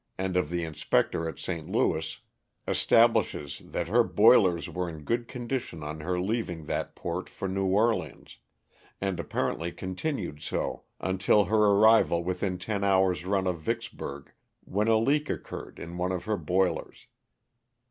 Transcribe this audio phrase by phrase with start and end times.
[0.17, 1.69] and of the inspector at St.
[1.69, 2.17] Louis,
[2.67, 7.47] establishes that her boilers were in good condition on her leav ing that port for
[7.47, 8.39] New Orleans,
[8.99, 14.31] and apparently continued so until her arrival within ten hours run of Vicksburg,
[14.63, 17.05] when a leak occurred in one of her boilers.